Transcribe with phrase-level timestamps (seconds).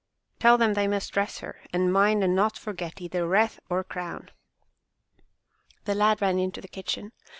[0.39, 4.31] "Tell them they must dress her and mind and not forget either wreath or crown."
[5.83, 7.11] The lad ran into the kitchen.